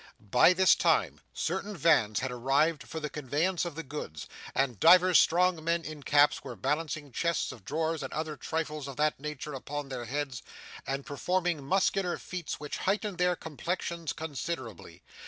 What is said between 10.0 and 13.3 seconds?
heads, and performing muscular feats which heightened